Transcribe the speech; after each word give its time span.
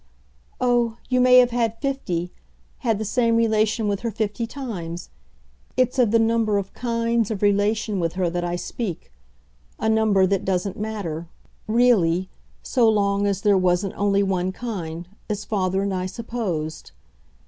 "Oh, 0.59 0.97
you 1.09 1.21
may 1.21 1.37
have 1.37 1.51
had 1.51 1.79
fifty 1.79 2.31
had 2.79 2.97
the 2.97 3.05
same 3.05 3.35
relation 3.35 3.87
with 3.87 3.99
her 3.99 4.09
fifty 4.09 4.47
times! 4.47 5.11
It's 5.77 5.99
of 5.99 6.09
the 6.09 6.17
number 6.17 6.57
of 6.57 6.73
KINDS 6.73 7.29
of 7.29 7.43
relation 7.43 7.99
with 7.99 8.13
her 8.13 8.27
that 8.27 8.43
I 8.43 8.55
speak 8.55 9.11
a 9.77 9.87
number 9.89 10.25
that 10.25 10.43
doesn't 10.43 10.75
matter, 10.79 11.27
really, 11.67 12.29
so 12.63 12.89
long 12.89 13.27
as 13.27 13.41
there 13.41 13.59
wasn't 13.59 13.93
only 13.95 14.23
one 14.23 14.51
kind, 14.51 15.07
as 15.29 15.45
father 15.45 15.83
and 15.83 15.93
I 15.93 16.07
supposed. 16.07 16.93